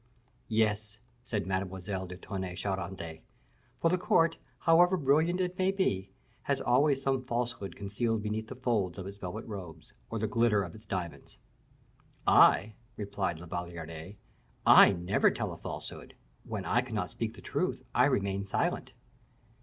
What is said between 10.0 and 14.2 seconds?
or the glitter of its diamonds." "I," replied La Valliere,